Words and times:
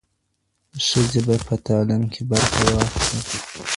ښځې 0.87 1.19
به 1.27 1.35
په 1.47 1.55
تعلیم 1.65 2.03
کې 2.13 2.21
برخه 2.29 2.61
واخلي. 2.71 3.19